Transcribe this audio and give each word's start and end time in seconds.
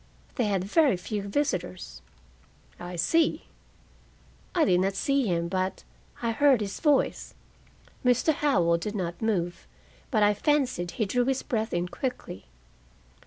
"They 0.33 0.45
had 0.45 0.63
very 0.63 0.97
few 0.97 1.21
visitors." 1.29 2.01
"I 2.79 2.95
see." 2.95 3.45
"I 4.55 4.65
did 4.65 4.79
not 4.79 4.95
see 4.95 5.27
him, 5.27 5.47
but 5.47 5.83
I 6.23 6.31
heard 6.31 6.59
his 6.59 6.79
voice." 6.79 7.35
Mr. 8.03 8.33
Howell 8.33 8.79
did 8.79 8.95
not 8.95 9.21
move, 9.21 9.67
but 10.09 10.23
I 10.23 10.33
fancied 10.33 10.89
he 10.97 11.05
drew 11.05 11.25
his 11.25 11.43
breath 11.43 11.71
in 11.71 11.87
quickly. 11.87 12.47